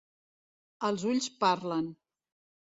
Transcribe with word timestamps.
Els 0.89 1.05
ulls 1.11 1.27
parlen. 1.45 1.93